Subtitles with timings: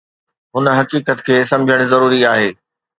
[0.55, 2.53] هن حقيقت کي سمجهڻ ضروري آهي